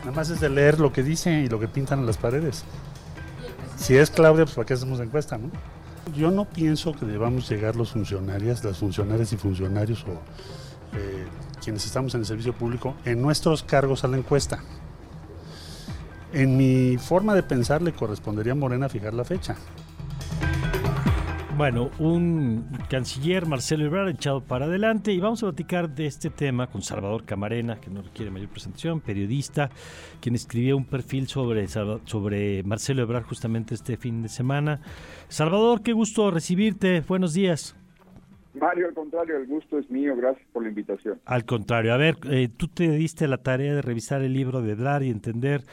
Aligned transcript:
Nada 0.00 0.12
más 0.12 0.30
es 0.30 0.40
de 0.40 0.48
leer 0.48 0.80
lo 0.80 0.92
que 0.92 1.02
dice 1.02 1.40
y 1.40 1.48
lo 1.48 1.58
que 1.58 1.68
pintan 1.68 2.00
en 2.00 2.06
las 2.06 2.16
paredes. 2.16 2.64
Si 3.76 3.96
es 3.96 4.10
Claudia, 4.10 4.44
pues 4.44 4.54
¿para 4.54 4.66
qué 4.66 4.74
hacemos 4.74 5.00
encuesta, 5.00 5.38
no? 5.38 5.50
Yo 6.16 6.30
no 6.30 6.46
pienso 6.46 6.92
que 6.92 7.04
debamos 7.04 7.48
llegar 7.48 7.76
los 7.76 7.92
funcionarios, 7.92 8.64
las 8.64 8.78
funcionarias 8.78 9.32
y 9.32 9.36
funcionarios 9.36 10.04
o 10.04 10.12
eh, 10.96 11.26
quienes 11.62 11.84
estamos 11.84 12.14
en 12.14 12.20
el 12.20 12.26
servicio 12.26 12.54
público 12.54 12.94
en 13.04 13.20
nuestros 13.20 13.62
cargos 13.62 14.04
a 14.04 14.08
la 14.08 14.16
encuesta. 14.16 14.60
En 16.32 16.56
mi 16.56 16.96
forma 16.98 17.34
de 17.34 17.42
pensar 17.42 17.82
le 17.82 17.92
correspondería 17.92 18.52
a 18.52 18.56
Morena 18.56 18.88
fijar 18.88 19.14
la 19.14 19.24
fecha. 19.24 19.56
Bueno, 21.58 21.90
un 21.98 22.68
canciller, 22.88 23.44
Marcelo 23.44 23.84
Ebrard, 23.84 24.10
echado 24.10 24.40
para 24.40 24.66
adelante 24.66 25.12
y 25.12 25.18
vamos 25.18 25.42
a 25.42 25.46
platicar 25.46 25.92
de 25.92 26.06
este 26.06 26.30
tema 26.30 26.68
con 26.68 26.82
Salvador 26.82 27.24
Camarena, 27.24 27.80
que 27.80 27.90
no 27.90 28.00
requiere 28.00 28.30
mayor 28.30 28.48
presentación, 28.48 29.00
periodista, 29.00 29.68
quien 30.20 30.36
escribió 30.36 30.76
un 30.76 30.84
perfil 30.84 31.26
sobre, 31.26 31.66
sobre 31.66 32.62
Marcelo 32.62 33.02
Ebrard 33.02 33.24
justamente 33.24 33.74
este 33.74 33.96
fin 33.96 34.22
de 34.22 34.28
semana. 34.28 34.82
Salvador, 35.26 35.82
qué 35.82 35.92
gusto 35.94 36.30
recibirte, 36.30 37.00
buenos 37.00 37.34
días. 37.34 37.74
Mario, 38.54 38.86
al 38.86 38.94
contrario, 38.94 39.36
el 39.36 39.48
gusto 39.48 39.80
es 39.80 39.90
mío, 39.90 40.14
gracias 40.14 40.46
por 40.52 40.62
la 40.62 40.68
invitación. 40.68 41.18
Al 41.24 41.44
contrario, 41.44 41.92
a 41.92 41.96
ver, 41.96 42.18
eh, 42.30 42.48
tú 42.56 42.68
te 42.68 42.88
diste 42.88 43.26
la 43.26 43.38
tarea 43.38 43.74
de 43.74 43.82
revisar 43.82 44.22
el 44.22 44.32
libro 44.32 44.62
de 44.62 44.72
Ebrard 44.72 45.02
y 45.02 45.10
entender, 45.10 45.64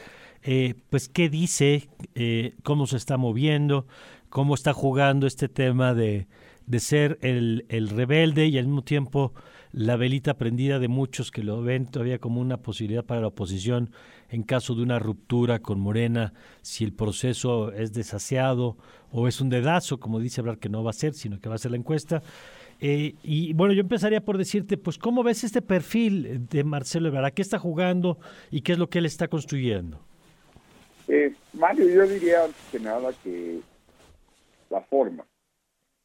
eh, 0.41 0.73
pues, 0.89 1.09
qué 1.09 1.29
dice, 1.29 1.89
eh, 2.15 2.55
cómo 2.63 2.87
se 2.87 2.97
está 2.97 3.17
moviendo 3.17 3.85
cómo 4.35 4.53
está 4.53 4.73
jugando 4.73 5.27
este 5.27 5.47
tema 5.47 5.93
de, 5.93 6.27
de 6.67 6.79
ser 6.81 7.17
el, 7.21 7.65
el, 7.69 7.87
rebelde 7.87 8.47
y 8.47 8.57
al 8.57 8.65
mismo 8.65 8.83
tiempo 8.83 9.33
la 9.71 9.95
velita 9.95 10.33
prendida 10.33 10.77
de 10.77 10.89
muchos 10.89 11.31
que 11.31 11.41
lo 11.41 11.61
ven 11.61 11.85
todavía 11.85 12.19
como 12.19 12.41
una 12.41 12.57
posibilidad 12.57 13.05
para 13.05 13.21
la 13.21 13.27
oposición 13.27 13.91
en 14.27 14.43
caso 14.43 14.75
de 14.75 14.83
una 14.83 14.99
ruptura 14.99 15.59
con 15.59 15.79
Morena, 15.79 16.33
si 16.63 16.83
el 16.83 16.91
proceso 16.91 17.71
es 17.71 17.93
desasiado 17.93 18.75
o 19.09 19.29
es 19.29 19.39
un 19.39 19.47
dedazo, 19.47 20.01
como 20.01 20.19
dice 20.19 20.41
hablar 20.41 20.57
que 20.57 20.67
no 20.67 20.83
va 20.83 20.89
a 20.89 20.93
ser, 20.93 21.13
sino 21.13 21.39
que 21.39 21.47
va 21.47 21.55
a 21.55 21.57
ser 21.57 21.71
la 21.71 21.77
encuesta. 21.77 22.21
Eh, 22.81 23.15
y 23.23 23.53
bueno, 23.53 23.73
yo 23.73 23.79
empezaría 23.79 24.19
por 24.19 24.37
decirte, 24.37 24.75
pues, 24.75 24.97
¿cómo 24.97 25.23
ves 25.23 25.45
este 25.45 25.61
perfil 25.61 26.45
de 26.49 26.65
Marcelo 26.65 27.07
Ebrard? 27.07 27.31
qué 27.31 27.41
está 27.41 27.57
jugando 27.57 28.19
y 28.51 28.63
qué 28.63 28.73
es 28.73 28.79
lo 28.79 28.89
que 28.89 28.99
él 28.99 29.05
está 29.05 29.29
construyendo? 29.29 30.01
Eh, 31.07 31.33
Mario, 31.53 31.87
yo 31.87 32.05
diría 32.05 32.39
que 32.69 32.81
nada 32.81 33.13
que 33.23 33.61
la 34.69 34.81
forma. 34.81 35.25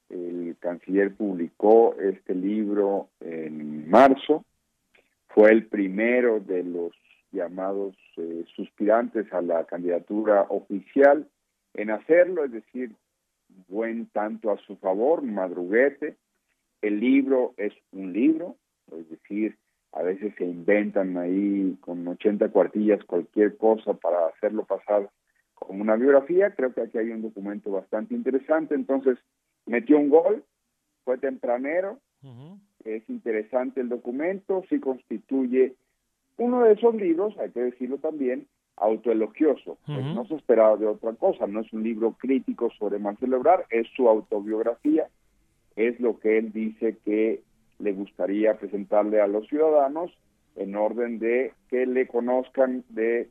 El 0.08 0.56
canciller 0.58 1.14
publicó 1.14 1.94
este 2.00 2.34
libro 2.34 3.08
en 3.20 3.88
marzo, 3.88 4.44
fue 5.28 5.50
el 5.52 5.66
primero 5.66 6.40
de 6.40 6.64
los 6.64 6.92
llamados 7.30 7.94
eh, 8.16 8.44
suspirantes 8.56 9.32
a 9.32 9.40
la 9.40 9.64
candidatura 9.64 10.46
oficial 10.48 11.28
en 11.74 11.90
hacerlo, 11.90 12.44
es 12.44 12.52
decir, 12.52 12.96
buen 13.68 14.06
tanto 14.06 14.50
a 14.50 14.58
su 14.58 14.76
favor, 14.76 15.22
madruguete. 15.22 16.16
El 16.82 16.98
libro 16.98 17.54
es 17.56 17.72
un 17.92 18.12
libro, 18.12 18.56
es 18.90 19.08
decir, 19.08 19.56
a 19.92 20.02
veces 20.02 20.34
se 20.36 20.44
inventan 20.44 21.16
ahí 21.16 21.76
con 21.80 22.06
80 22.06 22.48
cuartillas 22.48 23.04
cualquier 23.04 23.56
cosa 23.56 23.94
para 23.94 24.26
hacerlo 24.26 24.64
pasar 24.64 25.10
como 25.70 25.82
una 25.82 25.94
biografía, 25.94 26.52
creo 26.56 26.74
que 26.74 26.80
aquí 26.80 26.98
hay 26.98 27.10
un 27.10 27.22
documento 27.22 27.70
bastante 27.70 28.12
interesante, 28.12 28.74
entonces 28.74 29.18
metió 29.66 29.98
un 29.98 30.08
gol, 30.08 30.42
fue 31.04 31.16
tempranero, 31.16 32.00
es 32.84 33.08
interesante 33.08 33.80
el 33.80 33.88
documento, 33.88 34.64
sí 34.68 34.80
constituye 34.80 35.76
uno 36.38 36.64
de 36.64 36.72
esos 36.72 36.96
libros, 36.96 37.38
hay 37.38 37.50
que 37.50 37.62
decirlo 37.62 37.98
también, 37.98 38.48
autoelogioso, 38.78 39.78
pues 39.86 40.04
no 40.06 40.26
se 40.26 40.34
esperaba 40.34 40.76
de 40.76 40.88
otra 40.88 41.12
cosa, 41.12 41.46
no 41.46 41.60
es 41.60 41.72
un 41.72 41.84
libro 41.84 42.16
crítico 42.18 42.70
sobre 42.76 42.98
Marcelo 42.98 43.36
Ebrard, 43.36 43.62
es 43.70 43.86
su 43.94 44.08
autobiografía, 44.08 45.06
es 45.76 46.00
lo 46.00 46.18
que 46.18 46.38
él 46.38 46.50
dice 46.50 46.96
que 47.04 47.44
le 47.78 47.92
gustaría 47.92 48.58
presentarle 48.58 49.20
a 49.20 49.28
los 49.28 49.46
ciudadanos 49.46 50.10
en 50.56 50.74
orden 50.74 51.20
de 51.20 51.52
que 51.68 51.86
le 51.86 52.08
conozcan 52.08 52.82
de 52.88 53.28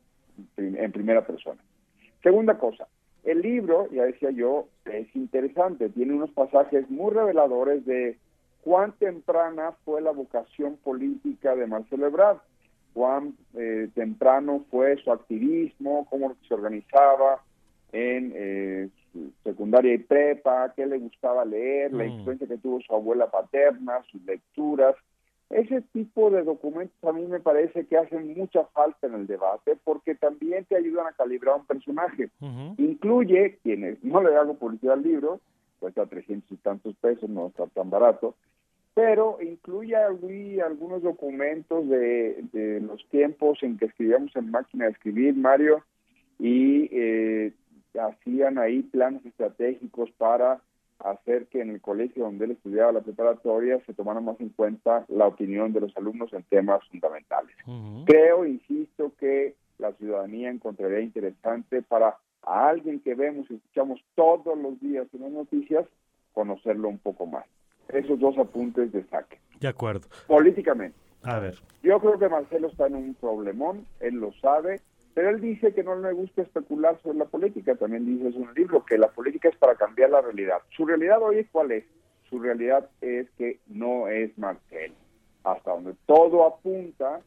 en 0.56 0.92
primera 0.94 1.28
persona. 1.28 1.62
Segunda 2.22 2.58
cosa, 2.58 2.88
el 3.24 3.42
libro, 3.42 3.90
ya 3.92 4.04
decía 4.04 4.32
yo, 4.32 4.68
es 4.86 5.14
interesante, 5.16 5.90
tiene 5.90 6.14
unos 6.14 6.32
pasajes 6.32 6.90
muy 6.90 7.14
reveladores 7.14 7.86
de 7.86 8.18
cuán 8.62 8.94
temprana 8.94 9.74
fue 9.86 10.02
la 10.02 10.12
vocación 10.12 10.78
política 10.78 11.56
de 11.56 11.68
Marcelo 11.68 12.08
Ebrard, 12.08 12.38
cuán 12.94 13.36
eh, 13.56 13.90
temprano 13.94 14.66
fue 14.70 14.98
su 14.98 15.12
activismo, 15.12 16.08
cómo 16.10 16.36
se 16.48 16.54
organizaba 16.54 17.42
en 17.92 18.34
eh, 18.36 18.90
secundaria 19.44 19.94
y 19.94 20.00
prepa, 20.00 20.74
qué 20.76 20.86
le 20.86 20.98
gustaba 20.98 21.46
leer, 21.46 21.94
la 21.94 22.04
mm. 22.04 22.08
influencia 22.08 22.48
que 22.48 22.58
tuvo 22.58 22.82
su 22.82 22.94
abuela 22.94 23.30
paterna, 23.30 24.02
sus 24.12 24.22
lecturas, 24.24 24.96
ese 25.50 25.82
tipo 25.94 26.30
de 26.30 26.44
documentos 26.44 26.96
a 27.04 27.12
mí 27.12 27.26
me 27.26 27.40
parece 27.40 27.88
que 27.88 27.98
hacen 27.98 28.36
mucha 28.38 28.66
falta 28.66 29.08
en 29.08 29.16
el 29.16 29.28
debate 29.28 29.78
porque 29.84 30.14
también 30.14 30.66
te 30.66 30.76
ayudan 30.76 31.08
a 31.08 31.14
calibrar 31.14 31.56
un 31.58 31.66
personaje. 31.66 32.30
Incluye, 32.78 33.58
quienes 33.64 34.04
no 34.04 34.22
le 34.22 34.36
hago 34.36 34.56
publicidad 34.56 34.94
al 34.94 35.04
libro, 35.04 35.40
cuesta 35.80 36.06
300 36.06 36.52
y 36.52 36.58
tantos 36.58 36.96
pesos, 36.98 37.30
no 37.30 37.48
está 37.48 37.66
tan 37.68 37.90
barato, 37.90 38.36
pero 38.94 39.38
incluye 39.42 39.96
algunos 39.96 41.02
documentos 41.02 41.88
de, 41.88 42.44
de, 42.52 42.82
los 42.82 43.08
tiempos 43.10 43.64
en 43.64 43.78
que 43.78 43.86
escribíamos 43.86 44.36
en 44.36 44.52
máquina 44.52 44.86
de 44.86 44.92
escribir, 44.92 45.36
Mario, 45.36 45.84
y 46.38 46.90
eh, 46.92 47.54
hacían 48.00 48.58
ahí 48.58 48.84
planes 48.84 49.26
estratégicos 49.26 50.12
para 50.12 50.62
hacer 51.00 51.48
que 51.48 51.62
en 51.62 51.70
el 51.70 51.82
colegio 51.82 52.24
donde 52.24 52.46
él 52.46 52.52
estudiaba 52.52 52.92
la 52.92 53.02
preparatoria 53.02 53.80
se 53.86 53.94
tomara 53.94 54.20
más 54.20 54.40
en 54.40 54.50
cuenta 54.50 55.06
la 55.08 55.28
opinión 55.28 55.74
de 55.74 55.82
los 55.82 55.96
alumnos 55.98 56.32
en 56.34 56.44
temas 56.44 56.82
fundamentales. 56.90 57.56
Creo, 58.06 58.46
insisto, 58.46 59.14
que 59.20 59.56
la 59.78 59.94
ciudadanía 59.94 60.50
encontraría 60.50 61.00
interesante 61.00 61.82
para 61.82 62.18
a 62.44 62.70
alguien 62.70 63.00
que 63.00 63.16
vemos 63.16 63.50
y 63.50 63.56
escuchamos 63.56 64.00
todos 64.16 64.58
los 64.58 64.80
días 64.80 65.08
en 65.14 65.22
las 65.22 65.32
noticias, 65.32 65.86
conocerlo 66.34 66.88
un 66.88 66.98
poco 66.98 67.26
más. 67.26 67.46
Esos 67.90 68.20
dos 68.20 68.38
apuntes 68.38 68.92
de 68.92 69.04
saque. 69.08 69.40
De 69.60 69.68
acuerdo. 69.68 70.08
Políticamente. 70.28 70.98
A 71.24 71.40
ver. 71.40 71.56
Yo 71.84 72.00
creo 72.00 72.18
que 72.18 72.30
Marcelo 72.30 72.68
está 72.68 72.88
en 72.88 72.96
un 72.96 73.14
problemón, 73.16 73.86
él 74.00 74.16
lo 74.16 74.32
sabe, 74.34 74.80
pero 75.20 75.32
él 75.32 75.42
dice 75.42 75.74
que 75.74 75.84
no 75.84 75.98
le 75.98 76.14
gusta 76.14 76.44
especular 76.44 76.98
sobre 77.04 77.18
la 77.18 77.26
política, 77.26 77.76
también 77.76 78.06
dice 78.06 78.30
en 78.30 78.42
un 78.42 78.54
libro 78.54 78.86
que 78.86 78.98
la 78.98 79.10
política 79.10 79.50
es 79.50 79.58
para 79.58 79.76
cambiar 79.76 80.12
la 80.12 80.22
realidad. 80.22 80.60
Su 80.70 80.86
realidad 80.86 81.22
hoy 81.22 81.40
es 81.40 81.50
cuál 81.52 81.74
es? 81.74 81.84
Su 82.30 82.40
realidad 82.40 82.90
es 83.02 83.30
que 83.32 83.60
no 83.68 84.08
es 84.08 84.38
Marcelo. 84.38 84.94
Hasta 85.44 85.72
donde 85.72 85.94
todo 86.06 86.48
apunta, 86.48 87.20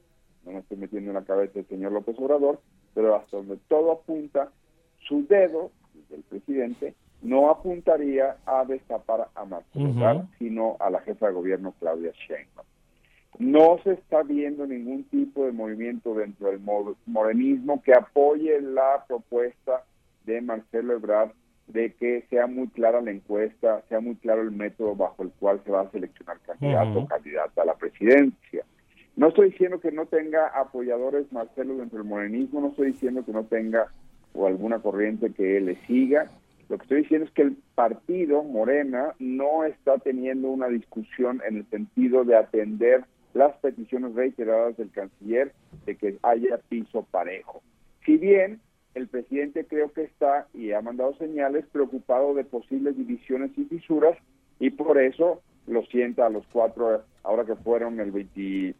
no 0.47 0.53
me 0.53 0.61
estoy 0.61 0.79
metiendo 0.79 1.11
en 1.11 1.17
la 1.17 1.25
cabeza 1.25 1.53
del 1.53 1.69
señor 1.69 1.93
López 1.93 2.17
Obrador, 2.19 2.61
pero 2.95 3.15
hasta 3.15 3.37
donde 3.37 3.59
todo 3.69 3.93
apunta, 3.93 4.51
su 5.07 5.27
dedo, 5.27 5.71
del 6.09 6.23
presidente, 6.23 6.95
no 7.21 7.51
apuntaría 7.51 8.39
a 8.47 8.65
destapar 8.65 9.29
a 9.35 9.45
Marcelo, 9.45 10.29
sino 10.39 10.79
a 10.81 10.89
la 10.89 11.01
jefa 11.01 11.27
de 11.27 11.35
gobierno 11.35 11.75
Claudia 11.79 12.13
Sheinbaum. 12.27 12.67
No 13.43 13.81
se 13.83 13.95
está 13.95 14.23
viendo 14.23 14.69
ningún 14.69 15.03
tipo 15.03 15.45
de 15.45 15.51
movimiento 15.51 16.15
dentro 16.15 16.53
del 16.53 16.61
morenismo 17.07 17.83
que 17.83 17.93
apoye 17.93 18.61
la 18.61 19.05
propuesta 19.09 19.83
de 20.25 20.41
Marcelo 20.41 20.93
Ebrard 20.93 21.33
de 21.67 21.93
que 21.95 22.25
sea 22.31 22.47
muy 22.47 22.69
clara 22.69 23.01
la 23.01 23.11
encuesta, 23.11 23.83
sea 23.89 23.99
muy 23.99 24.15
claro 24.15 24.43
el 24.43 24.53
método 24.53 24.95
bajo 24.95 25.25
el 25.25 25.31
cual 25.41 25.61
se 25.65 25.73
va 25.73 25.81
a 25.81 25.91
seleccionar 25.91 26.39
candidato 26.47 27.01
o 27.01 27.07
candidata 27.09 27.63
a 27.63 27.65
la 27.65 27.75
presidencia. 27.75 28.65
No 29.17 29.29
estoy 29.29 29.51
diciendo 29.51 29.81
que 29.81 29.91
no 29.91 30.07
tenga 30.07 30.47
apoyadores 30.47 31.33
Marcelo 31.33 31.77
dentro 31.79 31.99
del 31.99 32.07
morenismo, 32.07 32.61
no 32.61 32.69
estoy 32.69 32.93
diciendo 32.93 33.25
que 33.25 33.33
no 33.33 33.43
tenga 33.47 33.89
o 34.35 34.47
alguna 34.47 34.79
corriente 34.79 35.33
que 35.33 35.61
le 35.61 35.75
siga. 35.87 36.31
Lo 36.69 36.79
que 36.79 36.85
estoy 36.85 37.03
diciendo 37.03 37.27
es 37.27 37.33
que 37.33 37.43
el 37.43 37.57
partido 37.75 38.45
Morena 38.45 39.17
no 39.19 39.65
está 39.65 39.99
teniendo 39.99 40.49
una 40.49 40.69
discusión 40.69 41.43
en 41.45 41.57
el 41.57 41.67
sentido 41.71 42.23
de 42.23 42.37
atender 42.37 43.05
las 43.35 43.57
peticiones 43.59 44.15
reiteradas 44.15 44.77
del 44.77 44.91
canciller 44.91 45.53
de 45.87 45.97
que 45.97 46.19
haya 46.23 46.59
piso 46.69 47.07
parejo. 47.11 47.63
Si 48.05 48.17
bien 48.17 48.61
el 48.95 49.09
presidente 49.09 49.65
creo 49.65 49.93
que 49.93 50.03
está 50.03 50.47
y 50.53 50.73
ha 50.73 50.81
mandado 50.81 51.15
señales 51.17 51.65
preocupado 51.73 52.35
de 52.35 52.45
posibles 52.45 52.97
divisiones 52.97 53.51
y 53.57 53.65
fisuras 53.65 54.19
y 54.59 54.71
por 54.71 55.01
eso 55.01 55.41
lo 55.67 55.83
sienta 55.87 56.27
a 56.27 56.31
los 56.31 56.47
cuatro, 56.53 57.03
ahora 57.23 57.45
que 57.45 57.55
fueron 57.57 58.01
el 58.01 58.11
28 58.11 58.75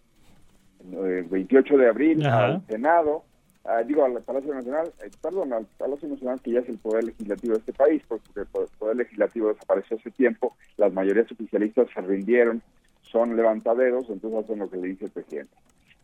eh, 0.93 1.79
de 1.79 1.89
abril 1.89 2.27
al 2.27 2.67
Senado, 2.67 3.25
ah, 3.65 3.83
digo 3.83 4.05
al 4.05 4.21
Palacio 4.23 4.53
Nacional, 4.53 4.93
eh, 5.03 5.11
perdón, 5.23 5.53
al 5.53 5.67
Palacio 5.79 6.09
Nacional 6.09 6.41
que 6.43 6.53
ya 6.53 6.61
es 6.61 6.69
el 6.69 6.79
poder 6.79 7.05
legislativo 7.05 7.55
de 7.55 7.61
este 7.61 7.73
país, 7.73 8.03
porque 8.07 8.27
el 8.37 8.47
poder 8.79 8.97
legislativo 8.97 9.49
desapareció 9.49 9.97
hace 9.97 10.11
tiempo, 10.11 10.57
las 10.77 10.93
mayorías 10.93 11.31
oficialistas 11.31 11.89
se 11.95 12.01
rindieron 12.03 12.61
son 13.13 13.37
levantaderos, 13.37 14.09
entonces 14.09 14.45
hacen 14.45 14.59
lo 14.59 14.71
que 14.71 14.79
le 14.79 14.89
dice 14.89 15.05
el 15.05 15.11
presidente. 15.13 15.55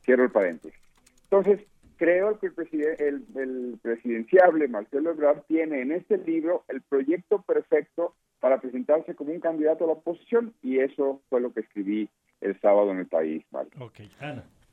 Cierro 0.05 0.25
el 0.25 0.31
paréntesis. 0.31 0.79
Entonces, 1.25 1.61
creo 1.97 2.39
que 2.39 2.47
el, 2.47 3.25
el, 3.35 3.79
presidenciable 3.83 4.69
Marcelo 4.69 5.11
Ebrard 5.11 5.43
tiene 5.49 5.83
en 5.83 5.93
este 5.93 6.19
libro 6.19 6.65
el 6.69 6.83
proyecto 6.83 7.43
perfecto 7.43 8.15
para 8.41 8.61
presentarse 8.61 9.15
como 9.15 9.33
un 9.33 9.41
candidato 9.41 9.85
a 9.85 9.87
la 9.89 9.93
oposición 9.95 10.55
y 10.63 10.79
eso 10.79 11.21
fue 11.29 11.41
lo 11.41 11.53
que 11.53 11.61
escribí 11.61 12.09
el 12.41 12.59
sábado 12.61 12.93
en 12.93 12.99
el 12.99 13.07
país, 13.07 13.45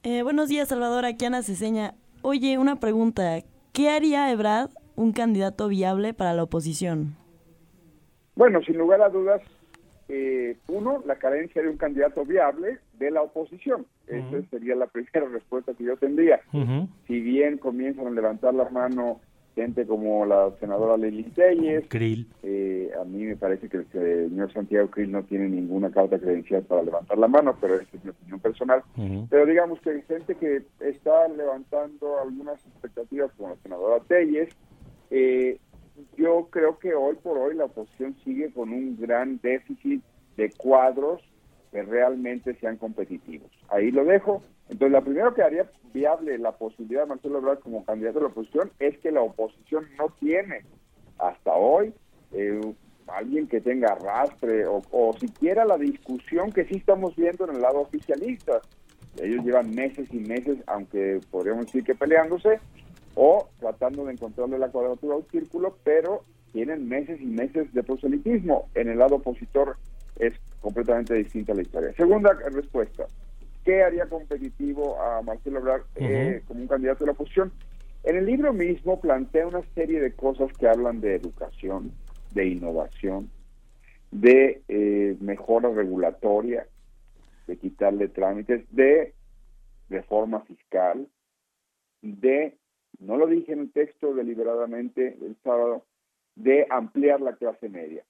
eh, 0.03 0.21
buenos 0.21 0.49
días, 0.49 0.67
Salvador. 0.67 1.03
Aquí 1.03 1.25
Ana 1.25 1.41
Ceseña. 1.41 1.95
Oye, 2.21 2.59
una 2.59 2.79
pregunta. 2.79 3.39
¿Qué 3.73 3.89
haría 3.89 4.31
Ebrard 4.31 4.69
un 4.95 5.13
candidato 5.13 5.67
viable 5.67 6.13
para 6.13 6.33
la 6.33 6.43
oposición? 6.43 7.15
Bueno, 8.35 8.61
sin 8.61 8.77
lugar 8.77 9.01
a 9.01 9.09
dudas, 9.09 9.41
eh, 10.07 10.57
uno, 10.67 11.03
la 11.05 11.15
carencia 11.15 11.61
de 11.61 11.69
un 11.69 11.77
candidato 11.77 12.25
viable 12.25 12.79
de 12.99 13.11
la 13.11 13.21
oposición. 13.21 13.85
Esa 14.07 14.41
sería 14.49 14.75
la 14.75 14.87
primera 14.93 15.27
respuesta 15.31 15.73
que 15.73 15.83
yo 15.83 15.97
tendría. 15.97 16.41
Si 17.07 17.19
bien 17.19 17.57
comienzan 17.57 18.07
a 18.07 18.11
levantar 18.11 18.53
la 18.53 18.69
mano 18.69 19.19
gente 19.55 19.87
como 19.87 20.25
la 20.25 20.51
senadora 20.59 20.97
Lili 20.97 21.23
Telles, 21.23 21.85
eh, 22.43 22.91
a 22.99 23.05
mí 23.05 23.23
me 23.23 23.37
parece 23.37 23.69
que 23.69 23.77
el 23.77 23.87
señor 24.29 24.51
Santiago 24.51 24.89
Krill 24.89 25.11
no 25.11 25.23
tiene 25.23 25.47
ninguna 25.47 25.89
carta 25.89 26.19
credencial 26.19 26.63
para 26.63 26.83
levantar 26.83 27.17
la 27.17 27.29
mano, 27.29 27.57
pero 27.59 27.75
esa 27.75 27.95
es 27.95 28.03
mi 28.03 28.11
opinión 28.11 28.39
personal. 28.41 28.83
Pero 29.29 29.45
digamos 29.45 29.79
que 29.79 29.91
hay 29.91 30.01
gente 30.03 30.35
que 30.35 30.63
está 30.81 31.29
levantando 31.29 32.19
algunas 32.19 32.63
expectativas 32.65 33.31
como 33.37 33.51
la 33.51 33.55
senadora 33.63 34.03
Telles, 34.07 34.49
eh, 35.09 35.57
yo 36.17 36.47
creo 36.49 36.77
que 36.79 36.93
hoy 36.93 37.15
por 37.15 37.37
hoy 37.37 37.55
la 37.55 37.65
oposición 37.65 38.15
sigue 38.23 38.51
con 38.51 38.71
un 38.71 38.97
gran 38.99 39.39
déficit 39.41 40.03
de 40.37 40.51
cuadros 40.51 41.21
que 41.71 41.83
realmente 41.83 42.55
sean 42.55 42.77
competitivos. 42.77 43.51
Ahí 43.69 43.91
lo 43.91 44.05
dejo. 44.05 44.41
Entonces, 44.69 44.91
lo 44.91 45.03
primero 45.03 45.33
que 45.33 45.43
haría 45.43 45.69
viable 45.93 46.37
la 46.37 46.53
posibilidad 46.53 47.01
de 47.01 47.07
Marcelo 47.09 47.37
Ebrard 47.39 47.59
como 47.59 47.85
candidato 47.85 48.19
a 48.19 48.23
la 48.23 48.27
oposición 48.27 48.71
es 48.79 48.97
que 48.99 49.11
la 49.11 49.21
oposición 49.21 49.85
no 49.97 50.09
tiene 50.19 50.61
hasta 51.17 51.53
hoy 51.53 51.93
eh, 52.33 52.59
alguien 53.07 53.47
que 53.47 53.61
tenga 53.61 53.93
arrastre 53.93 54.65
o, 54.65 54.81
o 54.91 55.13
siquiera 55.19 55.65
la 55.65 55.77
discusión 55.77 56.51
que 56.51 56.65
sí 56.65 56.75
estamos 56.75 57.15
viendo 57.15 57.47
en 57.47 57.55
el 57.55 57.61
lado 57.61 57.81
oficialista. 57.81 58.61
Ellos 59.21 59.45
llevan 59.45 59.73
meses 59.73 60.07
y 60.11 60.19
meses, 60.19 60.57
aunque 60.67 61.21
podríamos 61.31 61.67
decir 61.67 61.83
que 61.83 61.95
peleándose, 61.95 62.59
o 63.15 63.49
tratando 63.59 64.05
de 64.05 64.13
encontrarle 64.13 64.59
la 64.59 64.69
cuadratura 64.69 65.15
al 65.15 65.25
círculo, 65.31 65.77
pero 65.83 66.21
tienen 66.51 66.87
meses 66.87 67.19
y 67.19 67.25
meses 67.25 67.73
de 67.73 67.83
proselitismo. 67.83 68.69
En 68.75 68.89
el 68.89 68.99
lado 68.99 69.15
opositor 69.15 69.77
es 70.17 70.33
completamente 70.61 71.13
distinta 71.15 71.53
la 71.53 71.61
historia. 71.61 71.93
Segunda 71.93 72.33
respuesta, 72.51 73.05
¿qué 73.63 73.83
haría 73.83 74.07
competitivo 74.07 75.01
a 75.01 75.21
Marcelo 75.21 75.59
Ebrard 75.59 75.83
eh, 75.95 76.41
como 76.47 76.61
un 76.61 76.67
candidato 76.67 76.99
de 76.99 77.07
la 77.07 77.11
oposición? 77.13 77.51
En 78.03 78.17
el 78.17 78.25
libro 78.25 78.53
mismo 78.53 79.01
plantea 79.01 79.47
una 79.47 79.63
serie 79.73 79.99
de 79.99 80.13
cosas 80.13 80.51
que 80.57 80.67
hablan 80.67 81.01
de 81.01 81.15
educación, 81.15 81.91
de 82.33 82.47
innovación, 82.47 83.31
de 84.11 84.61
eh, 84.67 85.17
mejora 85.19 85.69
regulatoria, 85.69 86.67
de 87.47 87.57
quitarle 87.57 88.07
trámites, 88.07 88.63
de 88.71 89.13
reforma 89.89 90.41
fiscal, 90.41 91.07
de 92.01 92.55
no 92.99 93.17
lo 93.17 93.27
dije 93.27 93.53
en 93.53 93.59
el 93.59 93.71
texto 93.71 94.13
deliberadamente 94.13 95.17
el 95.21 95.35
sábado, 95.43 95.83
de 96.35 96.67
ampliar 96.69 97.21
la 97.21 97.35
clase 97.35 97.69
media. 97.69 98.03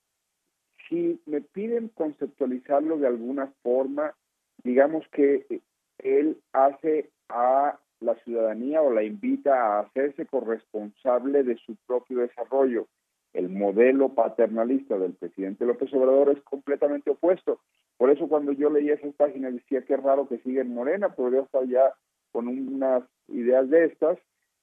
Si 0.89 1.19
me 1.25 1.41
piden 1.41 1.89
conceptualizarlo 1.89 2.97
de 2.97 3.07
alguna 3.07 3.53
forma, 3.63 4.15
digamos 4.63 5.07
que 5.09 5.61
él 5.99 6.37
hace 6.53 7.09
a 7.29 7.79
la 7.99 8.15
ciudadanía 8.15 8.81
o 8.81 8.91
la 8.91 9.03
invita 9.03 9.53
a 9.55 9.79
hacerse 9.81 10.25
corresponsable 10.25 11.43
de 11.43 11.55
su 11.57 11.75
propio 11.87 12.19
desarrollo. 12.19 12.87
El 13.33 13.49
modelo 13.49 14.09
paternalista 14.09 14.97
del 14.97 15.13
presidente 15.13 15.65
López 15.65 15.93
Obrador 15.93 16.29
es 16.29 16.41
completamente 16.43 17.09
opuesto. 17.09 17.59
Por 17.97 18.09
eso 18.09 18.27
cuando 18.27 18.51
yo 18.51 18.69
leía 18.69 18.93
esas 18.93 19.13
páginas 19.15 19.53
decía 19.53 19.81
que 19.81 19.97
raro 19.97 20.27
que 20.27 20.39
siga 20.39 20.61
en 20.61 20.73
Morena, 20.73 21.09
podría 21.09 21.41
estar 21.41 21.65
ya 21.65 21.93
con 22.31 22.47
unas 22.47 23.03
ideas 23.27 23.69
de 23.69 23.85
estas, 23.85 24.17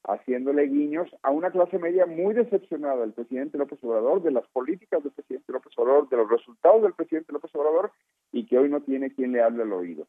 haciéndole 0.04 0.66
guiños 0.66 1.08
a 1.22 1.30
una 1.30 1.50
clase 1.50 1.78
media 1.78 2.06
muy 2.06 2.34
decepcionada 2.34 3.00
del 3.02 3.12
presidente 3.12 3.58
López 3.58 3.78
Obrador, 3.82 4.22
de 4.22 4.32
las 4.32 4.46
políticas 4.48 5.02
del 5.02 5.12
presidente 5.12 5.52
López 5.52 5.72
Obrador, 5.76 6.08
de 6.08 6.16
los 6.16 6.28
resultados 6.28 6.82
del 6.82 6.94
presidente 6.94 7.32
López 7.32 7.54
Obrador 7.54 7.92
y 8.32 8.46
que 8.46 8.58
hoy 8.58 8.68
no 8.68 8.80
tiene 8.80 9.14
quien 9.14 9.32
le 9.32 9.42
hable 9.42 9.62
al 9.62 9.72
oído. 9.72 10.06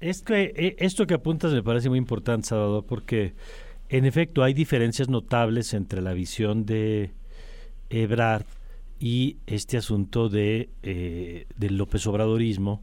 Esto, 0.00 0.34
eh, 0.34 0.76
esto 0.78 1.06
que 1.06 1.14
apuntas 1.14 1.52
me 1.52 1.62
parece 1.62 1.88
muy 1.88 1.98
importante, 1.98 2.48
Salvador, 2.48 2.84
porque 2.86 3.34
en 3.88 4.04
efecto 4.06 4.42
hay 4.42 4.54
diferencias 4.54 5.08
notables 5.08 5.74
entre 5.74 6.00
la 6.00 6.12
visión 6.12 6.64
de 6.64 7.12
Ebrard 7.90 8.46
y 8.98 9.38
este 9.46 9.76
asunto 9.76 10.28
de 10.28 10.70
eh, 10.82 11.46
del 11.56 11.76
López 11.76 12.06
Obradorismo. 12.06 12.82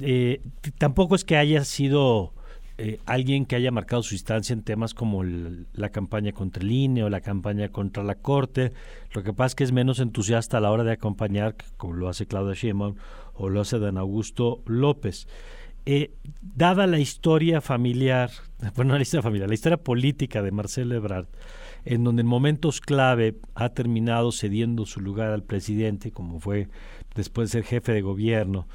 Eh, 0.00 0.42
tampoco 0.76 1.14
es 1.14 1.24
que 1.24 1.36
haya 1.36 1.64
sido 1.64 2.34
eh, 2.80 3.00
alguien 3.06 3.44
que 3.44 3.56
haya 3.56 3.72
marcado 3.72 4.04
su 4.04 4.14
instancia 4.14 4.52
en 4.52 4.62
temas 4.62 4.94
como 4.94 5.24
la 5.24 5.88
campaña 5.90 6.30
contra 6.30 6.62
el 6.62 6.70
INE 6.70 7.02
o 7.02 7.10
la 7.10 7.20
campaña 7.20 7.70
contra 7.70 8.04
la 8.04 8.14
Corte. 8.14 8.72
Lo 9.12 9.24
que 9.24 9.32
pasa 9.32 9.46
es 9.48 9.54
que 9.56 9.64
es 9.64 9.72
menos 9.72 9.98
entusiasta 9.98 10.58
a 10.58 10.60
la 10.60 10.70
hora 10.70 10.84
de 10.84 10.92
acompañar, 10.92 11.56
como 11.76 11.94
lo 11.94 12.08
hace 12.08 12.26
Claudia 12.26 12.54
Sheinbaum 12.54 12.94
o 13.34 13.48
lo 13.48 13.60
hace 13.60 13.80
Dan 13.80 13.98
Augusto 13.98 14.62
López. 14.64 15.26
Eh, 15.90 16.10
dada 16.42 16.86
la 16.86 16.98
historia 16.98 17.62
familiar, 17.62 18.30
bueno, 18.76 18.94
la 18.94 19.00
historia 19.00 19.22
familiar, 19.22 19.48
la 19.48 19.54
historia 19.54 19.78
política 19.78 20.42
de 20.42 20.52
Marcelo 20.52 20.94
Ebrard, 20.94 21.28
en 21.86 22.04
donde 22.04 22.20
en 22.20 22.26
momentos 22.26 22.82
clave 22.82 23.36
ha 23.54 23.70
terminado 23.70 24.30
cediendo 24.30 24.84
su 24.84 25.00
lugar 25.00 25.30
al 25.30 25.44
presidente, 25.44 26.12
como 26.12 26.40
fue 26.40 26.68
después 27.14 27.48
de 27.48 27.52
ser 27.52 27.64
jefe 27.64 27.92
de 27.92 28.02
gobierno, 28.02 28.68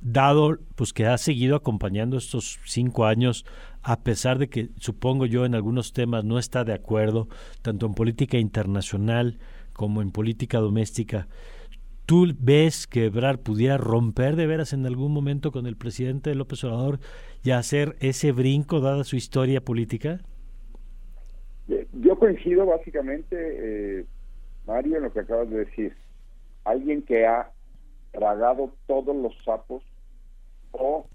dado 0.00 0.60
pues 0.76 0.92
que 0.92 1.06
ha 1.06 1.18
seguido 1.18 1.56
acompañando 1.56 2.16
estos 2.16 2.60
cinco 2.64 3.04
años 3.04 3.44
a 3.82 3.98
pesar 4.04 4.38
de 4.38 4.48
que 4.48 4.68
supongo 4.78 5.26
yo 5.26 5.44
en 5.44 5.56
algunos 5.56 5.92
temas 5.92 6.24
no 6.24 6.38
está 6.38 6.62
de 6.62 6.74
acuerdo 6.74 7.28
tanto 7.62 7.86
en 7.86 7.94
política 7.94 8.38
internacional 8.38 9.40
como 9.72 10.02
en 10.02 10.12
política 10.12 10.58
doméstica 10.58 11.26
¿Tú 12.10 12.26
ves 12.36 12.88
que 12.88 13.04
Ebrard 13.04 13.38
pudiera 13.38 13.78
romper 13.78 14.34
de 14.34 14.48
veras 14.48 14.72
en 14.72 14.84
algún 14.84 15.12
momento 15.12 15.52
con 15.52 15.68
el 15.68 15.76
presidente 15.76 16.34
López 16.34 16.64
Obrador 16.64 16.98
y 17.44 17.52
hacer 17.52 17.94
ese 18.00 18.32
brinco 18.32 18.80
dada 18.80 19.04
su 19.04 19.14
historia 19.14 19.60
política? 19.60 20.18
Eh, 21.68 21.86
yo 21.92 22.18
coincido 22.18 22.66
básicamente, 22.66 23.36
eh, 23.38 24.06
Mario, 24.66 24.96
en 24.96 25.04
lo 25.04 25.12
que 25.12 25.20
acabas 25.20 25.50
de 25.50 25.58
decir. 25.58 25.94
Alguien 26.64 27.02
que 27.02 27.28
ha 27.28 27.52
tragado 28.10 28.72
todos 28.88 29.14
los 29.14 29.32
sapos 29.44 29.84
o 30.72 31.06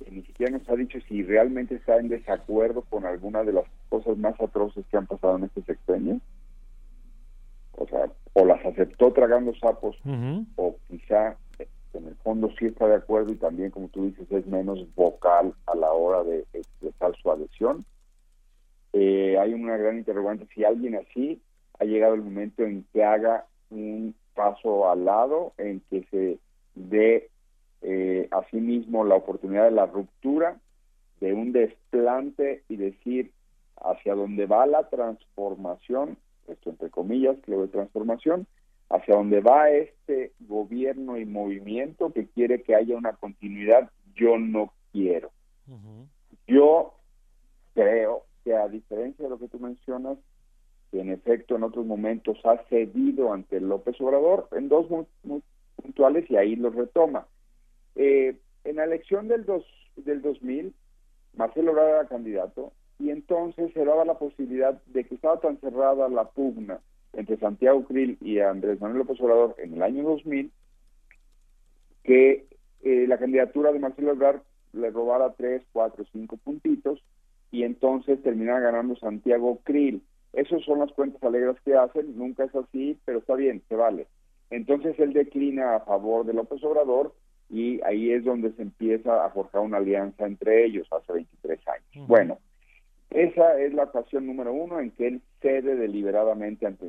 que 0.00 0.10
ni 0.10 0.22
siquiera 0.22 0.58
nos 0.58 0.68
ha 0.68 0.74
dicho 0.74 0.98
si 1.06 1.22
realmente 1.22 1.76
está 1.76 1.98
en 1.98 2.08
desacuerdo 2.08 2.82
con 2.82 3.06
alguna 3.06 3.44
de 3.44 3.52
las 3.52 3.66
cosas 3.88 4.18
más 4.18 4.34
atroces 4.40 4.84
que 4.90 4.96
han 4.96 5.06
pasado 5.06 5.36
en 5.36 5.44
este 5.44 5.62
sexenio. 5.62 6.18
O 7.76 7.86
sea, 7.86 8.10
o 8.34 8.44
las 8.44 8.64
aceptó 8.64 9.12
tragando 9.12 9.54
sapos, 9.56 9.96
o 10.56 10.76
quizá 10.88 11.36
eh, 11.58 11.68
en 11.92 12.06
el 12.06 12.14
fondo 12.16 12.50
sí 12.58 12.66
está 12.66 12.86
de 12.86 12.96
acuerdo 12.96 13.32
y 13.32 13.36
también, 13.36 13.70
como 13.70 13.88
tú 13.88 14.06
dices, 14.06 14.30
es 14.30 14.46
menos 14.46 14.78
vocal 14.94 15.54
a 15.66 15.74
la 15.74 15.92
hora 15.92 16.22
de 16.24 16.44
expresar 16.52 17.14
su 17.20 17.30
adhesión. 17.30 17.84
Eh, 18.92 19.36
hay 19.38 19.54
una 19.54 19.76
gran 19.76 19.98
interrogante 19.98 20.46
si 20.54 20.64
alguien 20.64 20.94
así 20.94 21.42
ha 21.80 21.84
llegado 21.84 22.14
el 22.14 22.22
momento 22.22 22.62
en 22.62 22.84
que 22.92 23.02
haga 23.02 23.46
un 23.70 24.14
paso 24.34 24.88
al 24.88 25.04
lado, 25.04 25.52
en 25.58 25.80
que 25.90 26.04
se 26.10 26.38
dé 26.74 27.28
eh, 27.82 28.28
asimismo 28.30 29.04
la 29.04 29.16
oportunidad 29.16 29.64
de 29.64 29.70
la 29.70 29.86
ruptura, 29.86 30.56
de 31.20 31.32
un 31.32 31.52
desplante 31.52 32.62
y 32.68 32.76
decir 32.76 33.32
hacia 33.76 34.14
dónde 34.14 34.46
va 34.46 34.66
la 34.66 34.88
transformación, 34.88 36.16
esto 36.48 36.70
entre 36.70 36.90
comillas, 36.90 37.36
que 37.44 37.52
de 37.52 37.68
transformación, 37.68 38.46
hacia 38.90 39.16
dónde 39.16 39.40
va 39.40 39.70
este 39.70 40.32
gobierno 40.40 41.18
y 41.18 41.24
movimiento 41.24 42.12
que 42.12 42.26
quiere 42.26 42.62
que 42.62 42.74
haya 42.74 42.96
una 42.96 43.14
continuidad, 43.14 43.90
yo 44.14 44.38
no 44.38 44.72
quiero. 44.92 45.30
Yo 46.46 46.94
creo 47.74 48.24
que 48.44 48.54
a 48.54 48.68
diferencia 48.68 49.24
de 49.24 49.30
lo 49.30 49.38
que 49.38 49.48
tú 49.48 49.58
mencionas, 49.58 50.18
que 50.90 51.00
en 51.00 51.10
efecto 51.10 51.56
en 51.56 51.64
otros 51.64 51.86
momentos 51.86 52.38
ha 52.44 52.58
cedido 52.68 53.32
ante 53.32 53.60
López 53.60 54.00
Obrador, 54.00 54.48
en 54.52 54.68
dos 54.68 54.88
muy 55.22 55.42
puntuales 55.76 56.30
y 56.30 56.36
ahí 56.36 56.54
lo 56.56 56.70
retoma. 56.70 57.26
Eh, 57.96 58.36
en 58.64 58.76
la 58.76 58.84
elección 58.84 59.28
del, 59.28 59.44
dos, 59.44 59.64
del 59.96 60.22
2000, 60.22 60.74
Marcelo 61.36 61.72
Ebrard 61.72 61.88
era 61.88 62.08
candidato 62.08 62.72
y 62.98 63.10
entonces 63.10 63.72
se 63.72 63.84
daba 63.84 64.04
la 64.04 64.18
posibilidad 64.18 64.80
de 64.86 65.04
que 65.04 65.14
estaba 65.14 65.40
tan 65.40 65.58
cerrada 65.58 66.08
la 66.08 66.24
pugna 66.24 66.80
entre 67.12 67.36
Santiago 67.38 67.84
Krill 67.84 68.18
y 68.20 68.38
Andrés 68.40 68.80
Manuel 68.80 69.00
López 69.00 69.20
Obrador 69.20 69.54
en 69.58 69.74
el 69.74 69.82
año 69.82 70.02
2000 70.04 70.50
que 72.02 72.46
eh, 72.82 73.06
la 73.08 73.18
candidatura 73.18 73.72
de 73.72 73.78
Marcelo 73.78 74.12
Ebrard 74.12 74.42
le 74.72 74.90
robara 74.90 75.32
tres, 75.34 75.62
cuatro, 75.72 76.04
cinco 76.12 76.36
puntitos 76.36 77.02
y 77.50 77.62
entonces 77.62 78.22
termina 78.22 78.58
ganando 78.60 78.96
Santiago 78.96 79.60
Krill. 79.64 80.02
Esas 80.32 80.62
son 80.64 80.80
las 80.80 80.92
cuentas 80.92 81.22
alegres 81.22 81.56
que 81.64 81.74
hacen, 81.76 82.18
nunca 82.18 82.44
es 82.44 82.54
así, 82.54 82.98
pero 83.04 83.20
está 83.20 83.36
bien, 83.36 83.62
se 83.68 83.76
vale. 83.76 84.08
Entonces 84.50 84.98
él 84.98 85.12
declina 85.12 85.76
a 85.76 85.80
favor 85.80 86.26
de 86.26 86.34
López 86.34 86.62
Obrador 86.64 87.14
y 87.48 87.80
ahí 87.82 88.10
es 88.10 88.24
donde 88.24 88.52
se 88.52 88.62
empieza 88.62 89.24
a 89.24 89.30
forjar 89.30 89.62
una 89.62 89.78
alianza 89.78 90.26
entre 90.26 90.64
ellos 90.64 90.86
hace 90.92 91.12
23 91.12 91.60
años. 91.68 92.08
Bueno, 92.08 92.38
esa 93.14 93.60
es 93.60 93.72
la 93.72 93.84
ocasión 93.84 94.26
número 94.26 94.52
uno 94.52 94.80
en 94.80 94.90
que 94.90 95.06
él 95.06 95.22
cede 95.40 95.76
deliberadamente 95.76 96.66
ante, 96.66 96.86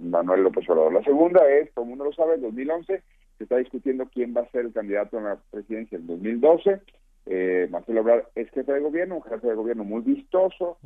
Manuel 0.00 0.44
López 0.44 0.68
Obrador. 0.70 0.94
La 0.94 1.02
segunda 1.02 1.46
es, 1.50 1.70
como 1.72 1.92
uno 1.92 2.04
lo 2.04 2.12
sabe, 2.12 2.36
en 2.36 2.42
2011 2.42 3.02
se 3.38 3.42
está 3.42 3.56
discutiendo 3.56 4.06
quién 4.06 4.34
va 4.36 4.42
a 4.42 4.50
ser 4.50 4.66
el 4.66 4.72
candidato 4.72 5.18
a 5.18 5.22
la 5.22 5.38
presidencia 5.50 5.96
en 5.96 6.06
2012. 6.06 6.80
Eh, 7.26 7.68
Marcelo 7.70 8.02
Obrador 8.02 8.30
es 8.36 8.50
jefe 8.50 8.72
de 8.72 8.80
gobierno, 8.80 9.16
un 9.16 9.22
jefe 9.22 9.48
de 9.48 9.54
gobierno 9.54 9.82
muy 9.84 10.02
vistoso, 10.02 10.78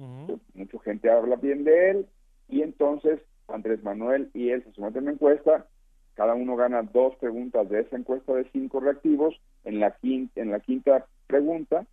mucha 0.54 0.78
gente 0.84 1.10
habla 1.10 1.36
bien 1.36 1.64
de 1.64 1.90
él, 1.90 2.06
y 2.48 2.62
entonces 2.62 3.20
Andrés 3.48 3.82
Manuel 3.82 4.30
y 4.32 4.50
él 4.50 4.64
se 4.64 4.72
someten 4.72 5.00
a 5.00 5.02
una 5.02 5.12
encuesta, 5.12 5.66
cada 6.14 6.34
uno 6.34 6.56
gana 6.56 6.82
dos 6.82 7.14
preguntas 7.16 7.68
de 7.68 7.80
esa 7.80 7.96
encuesta 7.96 8.34
de 8.34 8.48
cinco 8.52 8.80
reactivos, 8.80 9.38
en 9.64 9.80
la 9.80 9.90
quinta, 9.96 10.40
en 10.40 10.50
la 10.50 10.60
quinta 10.60 11.06
pregunta 11.26 11.86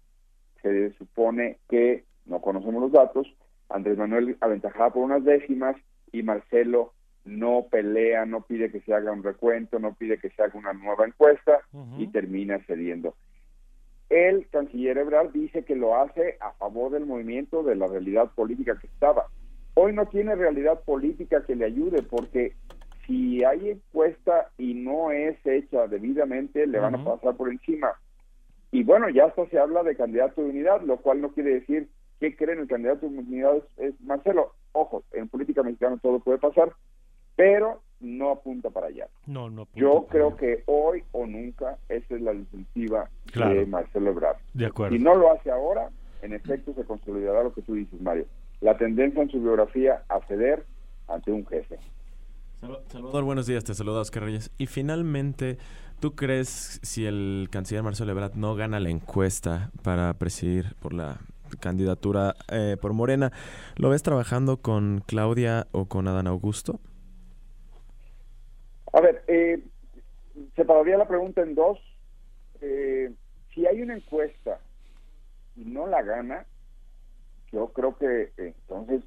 se 0.62 0.94
supone 0.94 1.58
que, 1.70 2.06
no 2.26 2.42
conocemos 2.42 2.82
los 2.82 2.92
datos, 2.92 3.28
Andrés 3.70 3.98
Manuel 3.98 4.38
aventajaba 4.42 4.92
por 4.92 5.04
unas 5.04 5.24
décimas 5.24 5.76
y 6.12 6.24
Marcelo 6.24 6.94
no 7.26 7.68
pelea, 7.70 8.26
no 8.26 8.42
pide 8.42 8.72
que 8.72 8.82
se 8.82 8.94
haga 8.94 9.12
un 9.12 9.24
recuento, 9.24 9.80
no 9.80 9.94
pide 9.94 10.18
que 10.18 10.30
se 10.30 10.44
haga 10.44 10.60
una 10.60 10.74
nueva 10.74 11.06
encuesta 11.06 11.62
y 11.98 12.08
termina 12.08 12.60
cediendo. 12.68 13.16
El 14.10 14.48
canciller 14.50 14.98
Ebrard 14.98 15.32
dice 15.32 15.64
que 15.64 15.76
lo 15.76 15.96
hace 15.96 16.38
a 16.40 16.52
favor 16.54 16.92
del 16.92 17.06
movimiento 17.06 17.64
de 17.64 17.76
la 17.76 17.88
realidad 17.88 18.32
política 18.36 18.78
que 18.80 18.88
estaba. 18.88 19.28
Hoy 19.76 19.94
no 19.94 20.06
tiene 20.06 20.36
realidad 20.36 20.82
política 20.82 21.44
que 21.46 21.56
le 21.56 21.66
ayude 21.66 22.04
porque 22.04 22.54
si 23.08 23.44
hay 23.44 23.72
encuesta 23.72 24.50
y 24.58 24.76
no 24.76 25.12
es 25.12 25.38
hecha 25.46 25.88
debidamente, 25.88 26.68
le 26.68 26.80
van 26.80 26.96
a 26.96 27.04
pasar 27.04 27.36
por 27.36 27.50
encima. 27.50 27.94
Y 28.72 28.84
bueno, 28.84 29.10
ya 29.10 29.26
hasta 29.26 29.48
se 29.48 29.58
habla 29.58 29.84
de 29.84 29.96
candidato 29.96 30.42
de 30.42 30.50
unidad, 30.50 30.82
lo 30.82 30.98
cual 30.98 31.22
no 31.22 31.32
quiere 31.32 31.56
decir 31.56 31.90
que 32.24 32.38
creen 32.38 32.60
el 32.60 32.68
candidato 32.68 33.10
de 33.10 33.18
unidad 33.20 33.58
es 33.76 34.00
Marcelo. 34.00 34.54
Ojo, 34.72 35.04
en 35.12 35.28
política 35.28 35.62
mexicana 35.62 35.98
todo 36.02 36.22
puede 36.22 36.38
pasar, 36.38 36.72
pero 37.36 37.82
no 38.00 38.32
apunta 38.32 38.70
para 38.70 38.88
allá. 38.88 39.10
No, 39.26 39.50
no 39.50 39.68
Yo 39.76 40.08
creo 40.10 40.38
que 40.38 40.64
hoy 40.68 41.04
o 41.12 41.26
nunca 41.26 41.78
esa 41.90 42.16
es 42.16 42.22
la 42.22 42.34
defensiva 42.34 43.10
de 43.34 43.66
Marcelo 43.66 44.12
Ebrard. 44.12 44.38
De 44.54 44.68
acuerdo. 44.68 44.96
Si 44.96 45.04
no 45.04 45.16
lo 45.16 45.34
hace 45.34 45.52
ahora, 45.52 45.90
en 46.22 46.32
efecto 46.32 46.74
se 46.74 46.86
consolidará 46.86 47.44
lo 47.44 47.54
que 47.54 47.62
tú 47.62 47.74
dices, 47.74 48.00
Mario. 48.00 48.26
La 48.62 48.78
tendencia 48.78 49.22
en 49.22 49.30
su 49.30 49.42
biografía 49.42 50.04
a 50.08 50.22
ceder 50.22 50.66
ante 51.10 51.30
un 51.30 51.46
jefe. 51.46 51.78
Salvador, 52.88 53.26
buenos 53.26 53.48
días, 53.48 53.66
te 53.66 53.74
saluda 53.74 54.00
Oscar 54.00 54.24
Reyes. 54.24 54.50
Y 54.58 54.68
finalmente, 54.68 55.58
¿tú 56.00 56.16
crees 56.16 56.80
si 56.84 57.06
el 57.06 57.50
canciller 57.52 57.84
Marcelo 57.84 58.14
Ebrard 58.14 58.36
no 58.36 58.56
gana 58.56 58.80
la 58.80 58.90
encuesta 58.90 59.72
para 59.82 60.14
presidir 60.14 60.76
por 60.80 60.94
la 60.94 61.20
candidatura 61.60 62.36
eh, 62.52 62.78
por 62.82 62.94
Morena, 62.94 63.32
¿lo 63.76 63.90
ves 63.90 64.04
trabajando 64.04 64.58
con 64.58 65.04
Claudia 65.06 65.68
o 65.72 65.86
con 65.86 66.08
Adán 66.08 66.28
Augusto? 66.28 66.80
A 68.94 69.02
ver, 69.02 69.24
eh, 69.28 69.64
separaría 70.56 70.98
la 70.98 71.08
pregunta 71.08 71.42
en 71.42 71.56
dos. 71.56 71.80
Eh, 72.62 73.12
si 73.54 73.66
hay 73.66 73.82
una 73.82 73.96
encuesta 73.96 74.60
y 75.56 75.66
no 75.66 75.88
la 75.88 76.02
gana, 76.02 76.46
yo 77.52 77.68
creo 77.74 77.98
que 77.98 78.32
entonces 78.38 79.04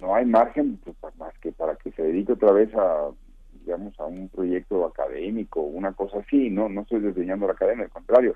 no 0.00 0.14
hay 0.14 0.24
margen 0.24 0.78
pues, 1.00 1.16
más 1.16 1.36
que 1.38 1.52
para 1.52 1.76
que 1.76 1.90
se 1.92 2.02
dedique 2.02 2.32
otra 2.32 2.52
vez 2.52 2.72
a 2.74 3.10
digamos 3.52 3.98
a 3.98 4.06
un 4.06 4.28
proyecto 4.28 4.86
académico 4.86 5.60
una 5.60 5.92
cosa 5.92 6.18
así 6.18 6.48
no 6.50 6.68
no 6.68 6.82
estoy 6.82 7.00
desdeñando 7.00 7.46
la 7.46 7.54
academia 7.54 7.84
al 7.84 7.90
contrario 7.90 8.34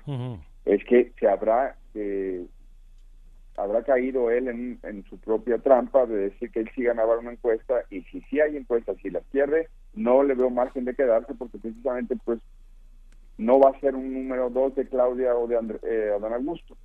es 0.65 0.83
que 0.85 1.13
se 1.17 1.27
habrá 1.27 1.77
eh, 1.93 2.45
habrá 3.55 3.83
caído 3.83 4.31
él 4.31 4.47
en, 4.47 4.79
en, 4.83 5.03
su 5.05 5.17
propia 5.19 5.57
trampa 5.59 6.05
de 6.05 6.29
decir 6.29 6.51
que 6.51 6.61
él 6.61 6.71
sí 6.75 6.83
ganaba 6.83 7.19
una 7.19 7.31
encuesta 7.31 7.83
y 7.89 8.01
si 8.03 8.21
sí 8.21 8.39
hay 8.39 8.57
encuestas 8.57 8.97
y 9.03 9.09
las 9.09 9.23
pierde 9.25 9.69
no 9.93 10.23
le 10.23 10.33
veo 10.33 10.49
margen 10.49 10.85
de 10.85 10.95
quedarse 10.95 11.33
porque 11.35 11.59
precisamente 11.59 12.15
pues 12.23 12.39
no 13.37 13.59
va 13.59 13.71
a 13.71 13.79
ser 13.79 13.95
un 13.95 14.13
número 14.13 14.49
dos 14.49 14.75
de 14.75 14.87
Claudia 14.87 15.35
o 15.35 15.47
de 15.47 15.57
André, 15.57 15.79
eh, 15.83 16.13
Adán 16.15 16.33
Augusto. 16.33 16.77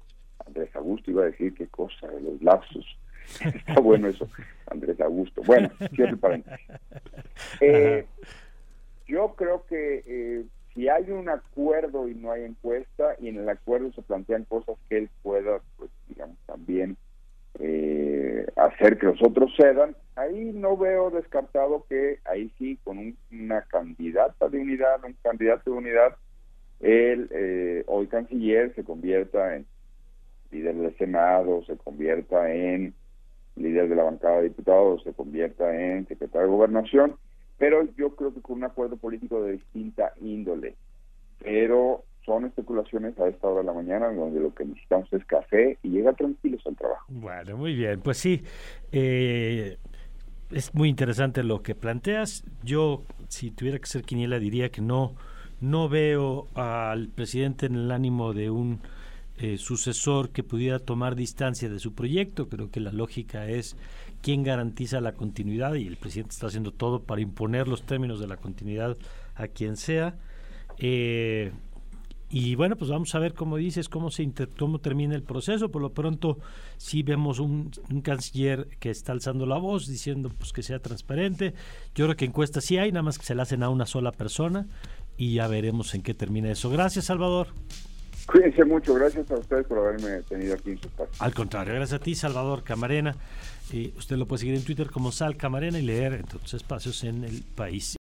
Andrés 0.47 0.75
Augusto 0.77 1.11
iba 1.11 1.23
a 1.23 1.27
decir 1.27 1.55
qué 1.55 1.67
cosa, 1.69 2.09
de 2.09 2.21
los 2.21 2.43
lapsos. 2.43 2.99
Está 3.45 3.81
bueno 3.81 4.09
eso, 4.09 4.29
Andrés 4.67 5.01
Augusto. 5.01 5.43
Bueno, 5.45 5.71
cierre 5.95 6.17
paréntesis. 6.17 6.67
Eh, 7.61 8.07
yo 9.07 9.35
creo 9.37 9.65
que 9.67 10.03
eh, 10.07 10.45
si 10.79 10.89
hay 10.89 11.11
un 11.11 11.29
acuerdo 11.29 12.07
y 12.07 12.15
no 12.15 12.31
hay 12.31 12.45
encuesta, 12.45 13.17
y 13.19 13.27
en 13.27 13.39
el 13.39 13.49
acuerdo 13.49 13.91
se 13.95 14.03
plantean 14.03 14.45
cosas 14.45 14.77
que 14.89 14.99
él 14.99 15.11
pueda, 15.25 15.61
pues 15.77 15.91
digamos, 16.07 16.37
también 16.47 16.97
eh, 17.59 18.47
hacer 18.55 18.97
que 18.97 19.07
los 19.07 19.21
otros 19.21 19.53
cedan, 19.57 19.97
ahí 20.15 20.53
no 20.55 20.77
veo 20.77 21.11
descartado 21.11 21.85
que 21.89 22.21
ahí 22.27 22.53
sí, 22.59 22.79
con 22.85 23.17
una 23.33 23.63
candidata 23.63 24.49
de 24.49 24.59
unidad, 24.59 25.05
un 25.05 25.17
candidato 25.21 25.69
de 25.69 25.79
unidad, 25.79 26.15
el 26.79 27.29
eh, 27.33 27.83
hoy 27.89 28.07
canciller 28.07 28.73
se 28.77 28.85
convierta 28.85 29.57
en 29.57 29.67
líder 30.53 30.77
del 30.77 30.97
Senado, 30.97 31.65
se 31.65 31.77
convierta 31.77 32.53
en 32.55 32.95
líder 33.57 33.89
de 33.89 33.97
la 33.97 34.05
bancada 34.05 34.37
de 34.37 34.51
diputados, 34.51 35.03
se 35.03 35.13
convierta 35.13 35.75
en 35.75 36.07
secretario 36.07 36.47
de 36.47 36.55
gobernación, 36.55 37.17
pero 37.59 37.87
yo 37.97 38.15
creo 38.15 38.33
que 38.33 38.41
con 38.41 38.59
un 38.59 38.65
acuerdo 38.65 38.97
político 38.97 39.43
de 39.43 39.53
distinta 39.53 40.13
índole. 40.21 40.77
Pero 41.41 42.05
son 42.25 42.45
especulaciones 42.45 43.19
a 43.19 43.29
esta 43.29 43.49
hora 43.49 43.61
de 43.61 43.67
la 43.67 43.73
mañana 43.73 44.13
donde 44.13 44.41
lo 44.41 44.55
que 44.55 44.65
necesitamos 44.65 45.13
es 45.13 45.25
café 45.25 45.79
y 45.83 45.89
llega 45.89 46.13
tranquilos 46.13 46.63
al 46.67 46.77
trabajo. 46.77 47.07
Bueno, 47.09 47.57
muy 47.57 47.75
bien, 47.75 48.01
pues 48.01 48.19
sí, 48.19 48.43
eh, 48.93 49.79
es 50.51 50.75
muy 50.75 50.89
interesante 50.89 51.43
lo 51.43 51.63
que 51.63 51.75
planteas. 51.75 52.45
Yo, 52.63 53.03
si 53.29 53.51
tuviera 53.51 53.79
que 53.79 53.87
ser 53.87 54.03
quiniela, 54.03 54.39
diría 54.39 54.71
que 54.71 54.83
no, 54.83 55.15
no 55.61 55.89
veo 55.89 56.49
al 56.55 57.09
presidente 57.09 57.67
en 57.67 57.77
el 57.77 57.91
ánimo 57.91 58.35
de 58.35 58.51
un 58.51 58.81
eh, 59.39 59.57
sucesor 59.57 60.31
que 60.31 60.43
pudiera 60.43 60.79
tomar 60.81 61.15
distancia 61.15 61.69
de 61.69 61.79
su 61.79 61.95
proyecto. 61.95 62.49
Creo 62.49 62.71
que 62.71 62.81
la 62.81 62.93
lógica 62.93 63.47
es 63.49 63.77
quién 64.23 64.43
garantiza 64.43 65.01
la 65.01 65.13
continuidad 65.13 65.75
y 65.75 65.87
el 65.87 65.97
presidente 65.97 66.33
está 66.33 66.49
haciendo 66.49 66.73
todo 66.73 67.03
para 67.03 67.21
imponer 67.21 67.69
los 67.69 67.85
términos 67.85 68.21
de 68.21 68.27
la 68.27 68.37
continuidad 68.37 68.97
a 69.35 69.49
quien 69.49 69.77
sea. 69.77 70.17
Eh, 70.79 71.53
y 72.31 72.57
bueno, 72.57 72.77
pues 72.77 72.91
vamos 72.91 73.15
a 73.15 73.19
ver 73.19 73.33
cómo 73.33 73.57
dices, 73.57 73.89
cómo 73.89 74.11
se 74.11 74.31
cómo 74.59 74.81
termina 74.81 75.15
el 75.15 75.23
proceso. 75.23 75.71
Por 75.71 75.81
lo 75.81 75.93
pronto, 75.93 76.39
sí 76.77 77.03
vemos 77.03 77.39
un, 77.39 77.71
canciller 78.03 78.69
que 78.79 78.91
está 78.91 79.13
alzando 79.13 79.47
la 79.47 79.57
voz, 79.57 79.87
diciendo 79.87 80.31
pues 80.37 80.53
que 80.53 80.63
sea 80.63 80.79
transparente. 80.79 81.55
Yo 81.95 82.05
creo 82.05 82.17
que 82.17 82.27
encuestas 82.27 82.65
sí 82.65 82.77
hay, 82.77 82.93
nada 82.93 83.03
más 83.03 83.19
que 83.19 83.25
se 83.25 83.35
la 83.35 83.45
hacen 83.45 83.63
a 83.63 83.71
una 83.71 83.87
sola 83.87 84.13
persona 84.13 84.67
y 85.17 85.35
ya 85.35 85.49
veremos 85.49 85.95
en 85.95 86.03
qué 86.03 86.13
termina 86.13 86.51
eso. 86.51 86.69
Gracias, 86.69 87.07
Salvador. 87.07 87.49
Cuídense 88.27 88.63
mucho, 88.67 88.93
gracias 88.93 89.31
a 89.31 89.37
ustedes 89.37 89.67
por 89.67 89.79
haberme 89.79 90.23
tenido 90.29 90.53
aquí 90.53 90.73
en 90.73 90.79
su 90.79 90.89
espacio. 90.89 91.15
Al 91.19 91.33
contrario, 91.33 91.73
gracias 91.73 91.99
a 91.99 92.03
ti, 92.03 92.15
Salvador 92.15 92.63
Camarena. 92.63 93.17
Y 93.73 93.93
usted 93.97 94.17
lo 94.17 94.27
puede 94.27 94.41
seguir 94.41 94.55
en 94.55 94.65
Twitter 94.65 94.91
como 94.91 95.13
Sal 95.13 95.37
Camarena 95.37 95.79
y 95.79 95.83
leer 95.83 96.15
en 96.15 96.25
tus 96.25 96.55
espacios 96.55 97.05
en 97.05 97.25
el 97.25 97.43
país. 97.43 97.98